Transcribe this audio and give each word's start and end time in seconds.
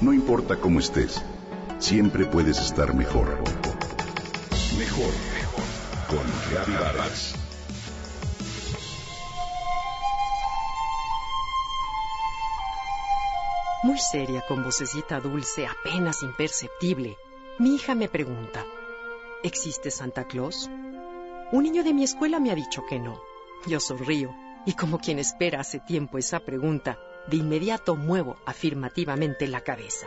No 0.00 0.14
importa 0.14 0.56
cómo 0.56 0.80
estés, 0.80 1.22
siempre 1.78 2.24
puedes 2.24 2.58
estar 2.58 2.94
mejor. 2.94 3.38
Mejor, 4.78 5.12
mejor. 5.34 5.64
Con 6.08 6.74
Vargas. 6.74 7.34
Muy 13.82 13.98
seria, 13.98 14.42
con 14.48 14.64
vocecita 14.64 15.20
dulce, 15.20 15.66
apenas 15.66 16.22
imperceptible, 16.22 17.18
mi 17.58 17.74
hija 17.74 17.94
me 17.94 18.08
pregunta, 18.08 18.64
¿existe 19.42 19.90
Santa 19.90 20.24
Claus? 20.24 20.70
Un 21.52 21.62
niño 21.62 21.84
de 21.84 21.92
mi 21.92 22.04
escuela 22.04 22.40
me 22.40 22.50
ha 22.50 22.54
dicho 22.54 22.82
que 22.88 22.98
no. 22.98 23.20
Yo 23.66 23.80
sonrío 23.80 24.34
y 24.64 24.72
como 24.72 24.98
quien 24.98 25.18
espera 25.18 25.60
hace 25.60 25.78
tiempo 25.78 26.16
esa 26.16 26.40
pregunta, 26.40 26.98
de 27.30 27.36
inmediato 27.36 27.96
muevo 27.96 28.36
afirmativamente 28.44 29.46
la 29.46 29.60
cabeza. 29.60 30.06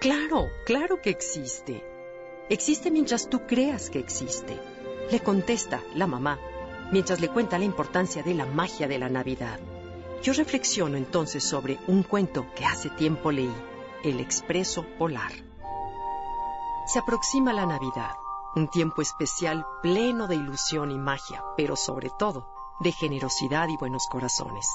Claro, 0.00 0.48
claro 0.66 1.00
que 1.00 1.10
existe. 1.10 1.84
Existe 2.48 2.90
mientras 2.90 3.28
tú 3.28 3.46
creas 3.46 3.90
que 3.90 3.98
existe. 3.98 4.60
Le 5.10 5.20
contesta 5.20 5.82
la 5.94 6.06
mamá, 6.06 6.38
mientras 6.92 7.20
le 7.20 7.28
cuenta 7.28 7.58
la 7.58 7.64
importancia 7.64 8.22
de 8.22 8.34
la 8.34 8.46
magia 8.46 8.88
de 8.88 8.98
la 8.98 9.08
Navidad. 9.08 9.58
Yo 10.22 10.32
reflexiono 10.32 10.96
entonces 10.96 11.44
sobre 11.44 11.78
un 11.86 12.02
cuento 12.02 12.46
que 12.54 12.64
hace 12.64 12.90
tiempo 12.90 13.30
leí, 13.30 13.54
El 14.02 14.20
Expreso 14.20 14.84
Polar. 14.98 15.32
Se 16.86 16.98
aproxima 16.98 17.52
la 17.52 17.66
Navidad, 17.66 18.12
un 18.56 18.68
tiempo 18.68 19.02
especial 19.02 19.64
pleno 19.82 20.26
de 20.26 20.36
ilusión 20.36 20.90
y 20.90 20.98
magia, 20.98 21.44
pero 21.56 21.76
sobre 21.76 22.10
todo 22.18 22.48
de 22.80 22.92
generosidad 22.92 23.68
y 23.68 23.76
buenos 23.76 24.06
corazones. 24.10 24.66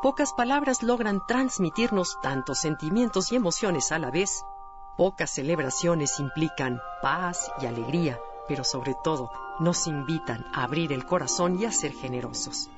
Pocas 0.00 0.32
palabras 0.32 0.84
logran 0.84 1.26
transmitirnos 1.26 2.20
tantos 2.22 2.60
sentimientos 2.60 3.32
y 3.32 3.36
emociones 3.36 3.90
a 3.90 3.98
la 3.98 4.12
vez. 4.12 4.44
Pocas 4.96 5.28
celebraciones 5.28 6.20
implican 6.20 6.80
paz 7.02 7.50
y 7.60 7.66
alegría, 7.66 8.20
pero 8.46 8.62
sobre 8.62 8.94
todo 9.02 9.32
nos 9.58 9.88
invitan 9.88 10.46
a 10.54 10.62
abrir 10.62 10.92
el 10.92 11.04
corazón 11.04 11.58
y 11.58 11.64
a 11.64 11.72
ser 11.72 11.92
generosos. 11.92 12.70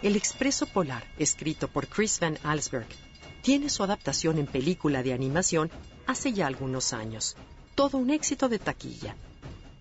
El 0.00 0.16
Expreso 0.16 0.64
Polar, 0.64 1.04
escrito 1.18 1.68
por 1.68 1.86
Chris 1.86 2.18
Van 2.18 2.38
Allsburg, 2.42 2.88
tiene 3.42 3.68
su 3.68 3.82
adaptación 3.82 4.38
en 4.38 4.46
película 4.46 5.02
de 5.02 5.12
animación 5.12 5.70
hace 6.06 6.32
ya 6.32 6.46
algunos 6.46 6.94
años. 6.94 7.36
Todo 7.74 7.98
un 7.98 8.08
éxito 8.08 8.48
de 8.48 8.58
taquilla. 8.58 9.14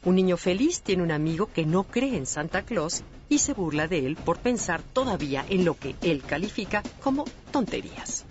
Un 0.03 0.15
niño 0.15 0.35
feliz 0.35 0.81
tiene 0.81 1.01
un 1.01 1.11
amigo 1.11 1.47
que 1.47 1.65
no 1.65 1.85
cree 1.85 2.17
en 2.17 2.25
Santa 2.25 2.63
Claus 2.63 3.03
y 3.29 3.39
se 3.39 3.53
burla 3.53 3.87
de 3.87 4.05
él 4.05 4.15
por 4.15 4.39
pensar 4.39 4.81
todavía 4.81 5.45
en 5.49 5.65
lo 5.65 5.77
que 5.77 5.95
él 6.01 6.23
califica 6.23 6.83
como 7.01 7.25
tonterías. 7.51 8.25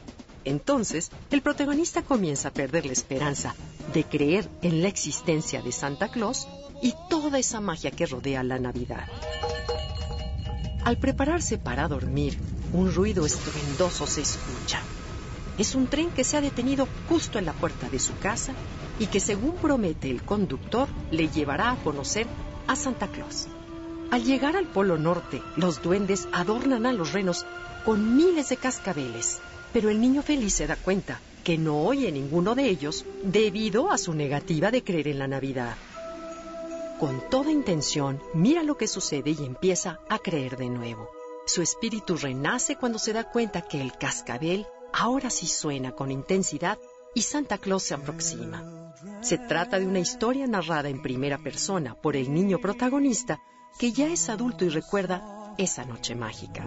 Entonces, 0.44 1.10
el 1.30 1.42
protagonista 1.42 2.02
comienza 2.02 2.48
a 2.48 2.52
perder 2.52 2.86
la 2.86 2.92
esperanza 2.92 3.54
de 3.92 4.04
creer 4.04 4.48
en 4.62 4.82
la 4.82 4.88
existencia 4.88 5.62
de 5.62 5.72
Santa 5.72 6.08
Claus 6.08 6.46
y 6.82 6.94
toda 7.08 7.38
esa 7.38 7.60
magia 7.60 7.90
que 7.90 8.06
rodea 8.06 8.42
la 8.42 8.58
Navidad. 8.58 9.08
Al 10.84 10.98
prepararse 10.98 11.56
para 11.56 11.88
dormir, 11.88 12.38
un 12.74 12.92
ruido 12.92 13.24
estruendoso 13.24 14.06
se 14.06 14.20
escucha. 14.20 14.80
Es 15.56 15.74
un 15.74 15.86
tren 15.86 16.10
que 16.10 16.24
se 16.24 16.36
ha 16.36 16.40
detenido 16.40 16.86
justo 17.08 17.38
en 17.38 17.46
la 17.46 17.52
puerta 17.52 17.88
de 17.88 17.98
su 17.98 18.18
casa 18.18 18.52
y 18.98 19.06
que 19.06 19.20
según 19.20 19.54
promete 19.54 20.10
el 20.10 20.22
conductor 20.22 20.88
le 21.10 21.28
llevará 21.28 21.70
a 21.70 21.76
conocer 21.76 22.26
a 22.66 22.76
Santa 22.76 23.08
Claus. 23.08 23.48
Al 24.14 24.22
llegar 24.22 24.56
al 24.56 24.68
Polo 24.68 24.96
Norte, 24.96 25.42
los 25.56 25.82
duendes 25.82 26.28
adornan 26.30 26.86
a 26.86 26.92
los 26.92 27.12
renos 27.12 27.44
con 27.84 28.14
miles 28.14 28.48
de 28.48 28.56
cascabeles, 28.56 29.40
pero 29.72 29.90
el 29.90 30.00
niño 30.00 30.22
feliz 30.22 30.54
se 30.54 30.68
da 30.68 30.76
cuenta 30.76 31.20
que 31.42 31.58
no 31.58 31.82
oye 31.82 32.12
ninguno 32.12 32.54
de 32.54 32.68
ellos 32.68 33.04
debido 33.24 33.90
a 33.90 33.98
su 33.98 34.14
negativa 34.14 34.70
de 34.70 34.84
creer 34.84 35.08
en 35.08 35.18
la 35.18 35.26
Navidad. 35.26 35.74
Con 37.00 37.28
toda 37.28 37.50
intención, 37.50 38.22
mira 38.34 38.62
lo 38.62 38.76
que 38.76 38.86
sucede 38.86 39.32
y 39.32 39.44
empieza 39.44 39.98
a 40.08 40.20
creer 40.20 40.58
de 40.58 40.70
nuevo. 40.70 41.10
Su 41.44 41.62
espíritu 41.62 42.16
renace 42.16 42.76
cuando 42.76 43.00
se 43.00 43.12
da 43.12 43.24
cuenta 43.24 43.62
que 43.62 43.80
el 43.80 43.94
cascabel 43.98 44.64
ahora 44.92 45.28
sí 45.28 45.48
suena 45.48 45.90
con 45.90 46.12
intensidad 46.12 46.78
y 47.16 47.22
Santa 47.22 47.58
Claus 47.58 47.82
se 47.82 47.94
aproxima. 47.94 48.92
Se 49.22 49.38
trata 49.38 49.80
de 49.80 49.86
una 49.86 49.98
historia 49.98 50.46
narrada 50.46 50.88
en 50.88 51.02
primera 51.02 51.38
persona 51.38 51.96
por 52.00 52.14
el 52.14 52.32
niño 52.32 52.60
protagonista 52.60 53.40
que 53.78 53.92
ya 53.92 54.06
es 54.06 54.28
adulto 54.28 54.64
y 54.64 54.68
recuerda 54.68 55.54
esa 55.58 55.84
noche 55.84 56.14
mágica. 56.14 56.64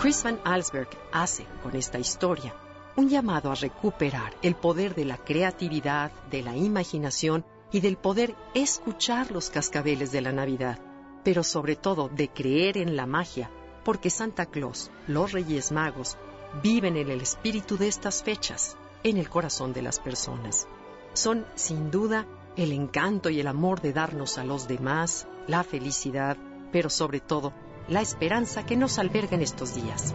Chris 0.00 0.22
Van 0.22 0.40
Allsburg 0.44 0.88
hace 1.12 1.46
con 1.62 1.76
esta 1.76 1.98
historia 1.98 2.54
un 2.96 3.08
llamado 3.08 3.50
a 3.50 3.54
recuperar 3.54 4.34
el 4.42 4.54
poder 4.54 4.94
de 4.94 5.04
la 5.04 5.16
creatividad, 5.16 6.12
de 6.30 6.42
la 6.42 6.56
imaginación 6.56 7.44
y 7.72 7.80
del 7.80 7.96
poder 7.96 8.34
escuchar 8.54 9.30
los 9.32 9.50
cascabeles 9.50 10.12
de 10.12 10.20
la 10.20 10.32
Navidad, 10.32 10.78
pero 11.24 11.42
sobre 11.42 11.74
todo 11.74 12.08
de 12.08 12.28
creer 12.28 12.78
en 12.78 12.96
la 12.96 13.06
magia, 13.06 13.50
porque 13.84 14.10
Santa 14.10 14.46
Claus, 14.46 14.90
los 15.08 15.32
Reyes 15.32 15.72
Magos 15.72 16.16
viven 16.62 16.96
en 16.96 17.10
el 17.10 17.20
espíritu 17.20 17.76
de 17.76 17.88
estas 17.88 18.22
fechas, 18.22 18.76
en 19.02 19.16
el 19.16 19.28
corazón 19.28 19.72
de 19.72 19.82
las 19.82 19.98
personas. 19.98 20.68
Son, 21.14 21.46
sin 21.56 21.90
duda, 21.90 22.26
el 22.56 22.72
encanto 22.72 23.30
y 23.30 23.40
el 23.40 23.46
amor 23.46 23.80
de 23.80 23.92
darnos 23.92 24.38
a 24.38 24.44
los 24.44 24.68
demás, 24.68 25.26
la 25.46 25.64
felicidad, 25.64 26.36
pero 26.72 26.90
sobre 26.90 27.20
todo, 27.20 27.52
la 27.88 28.00
esperanza 28.00 28.64
que 28.64 28.76
nos 28.76 28.98
alberga 28.98 29.36
en 29.36 29.42
estos 29.42 29.74
días. 29.74 30.14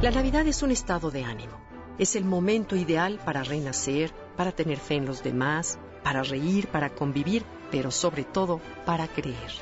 La 0.00 0.10
Navidad 0.10 0.46
es 0.46 0.62
un 0.62 0.70
estado 0.70 1.10
de 1.10 1.24
ánimo. 1.24 1.60
Es 1.98 2.16
el 2.16 2.24
momento 2.24 2.74
ideal 2.76 3.20
para 3.24 3.44
renacer, 3.44 4.12
para 4.36 4.52
tener 4.52 4.78
fe 4.78 4.96
en 4.96 5.06
los 5.06 5.22
demás, 5.22 5.78
para 6.02 6.22
reír, 6.22 6.68
para 6.68 6.90
convivir, 6.90 7.44
pero 7.70 7.90
sobre 7.90 8.24
todo 8.24 8.60
para 8.84 9.06
creer. 9.06 9.52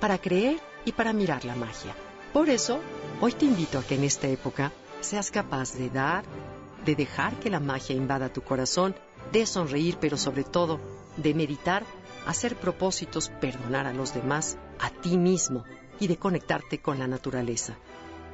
Para 0.00 0.18
creer 0.18 0.58
y 0.84 0.92
para 0.92 1.12
mirar 1.12 1.44
la 1.44 1.54
magia. 1.54 1.94
Por 2.32 2.48
eso, 2.48 2.80
hoy 3.20 3.32
te 3.32 3.44
invito 3.44 3.78
a 3.78 3.82
que 3.84 3.94
en 3.94 4.04
esta 4.04 4.26
época 4.28 4.72
seas 5.00 5.30
capaz 5.30 5.74
de 5.74 5.90
dar, 5.90 6.24
de 6.84 6.94
dejar 6.94 7.34
que 7.34 7.50
la 7.50 7.60
magia 7.60 7.94
invada 7.94 8.32
tu 8.32 8.42
corazón, 8.42 8.94
de 9.34 9.46
sonreír, 9.46 9.98
pero 10.00 10.16
sobre 10.16 10.44
todo 10.44 10.80
de 11.16 11.34
meditar, 11.34 11.84
hacer 12.24 12.56
propósitos, 12.56 13.30
perdonar 13.40 13.86
a 13.86 13.92
los 13.92 14.14
demás, 14.14 14.56
a 14.78 14.90
ti 14.90 15.18
mismo 15.18 15.64
y 15.98 16.06
de 16.06 16.16
conectarte 16.16 16.78
con 16.80 17.00
la 17.00 17.08
naturaleza. 17.08 17.76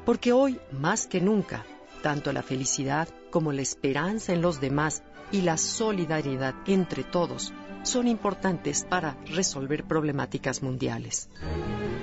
Porque 0.04 0.32
hoy, 0.32 0.60
más 0.70 1.06
que 1.06 1.20
nunca, 1.20 1.64
tanto 2.02 2.32
la 2.32 2.42
felicidad 2.42 3.08
como 3.30 3.50
la 3.50 3.62
esperanza 3.62 4.34
en 4.34 4.42
los 4.42 4.60
demás 4.60 5.02
y 5.32 5.40
la 5.40 5.56
solidaridad 5.56 6.54
entre 6.66 7.02
todos 7.02 7.52
son 7.82 8.06
importantes 8.06 8.84
para 8.84 9.16
resolver 9.26 9.84
problemáticas 9.84 10.62
mundiales. 10.62 11.30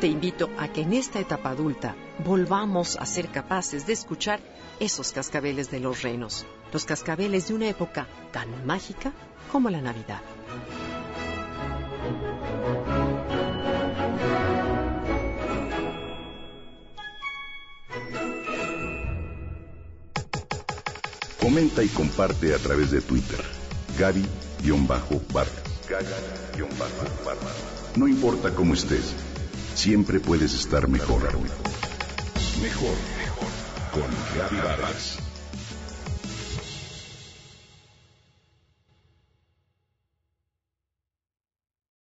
Te 0.02 0.08
invito 0.08 0.50
a 0.58 0.70
que 0.70 0.82
en 0.82 0.94
esta 0.94 1.20
etapa 1.20 1.52
adulta 1.52 1.96
volvamos 2.26 2.98
a 2.98 3.06
ser 3.06 3.30
capaces 3.30 3.86
de 3.86 3.94
escuchar 3.94 4.40
esos 4.80 5.12
cascabeles 5.12 5.70
de 5.70 5.82
los 5.82 6.02
renos, 6.02 6.48
los 6.72 6.86
cascabeles 6.86 7.48
de 7.48 7.54
una 7.54 7.68
época 7.70 8.08
tan 8.32 8.66
mágica 8.66 9.14
como 9.52 9.70
la 9.70 9.82
Navidad. 9.82 10.22
Comenta 21.40 21.82
y 21.82 21.88
comparte 21.88 22.54
a 22.54 22.58
través 22.58 22.92
de 22.92 23.02
Twitter. 23.02 23.40
Gaby-Vargas. 23.98 25.68
No 27.96 28.08
importa 28.08 28.54
cómo 28.54 28.74
estés, 28.74 29.16
siempre 29.74 30.20
puedes 30.20 30.54
estar 30.54 30.88
mejor. 30.88 31.24
Mejor, 32.62 32.96
mejor. 33.18 33.48
Con 33.92 34.08
Gaby 34.38 34.58
Vargas. 34.58 35.27